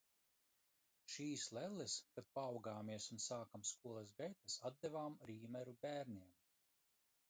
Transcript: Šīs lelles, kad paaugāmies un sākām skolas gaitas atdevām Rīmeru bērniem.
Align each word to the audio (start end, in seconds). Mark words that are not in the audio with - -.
Šīs 1.15 1.43
lelles, 1.57 1.99
kad 2.15 2.31
paaugāmies 2.39 3.07
un 3.17 3.23
sākām 3.29 3.69
skolas 3.75 4.17
gaitas 4.25 4.61
atdevām 4.73 5.23
Rīmeru 5.33 5.81
bērniem. 5.89 6.39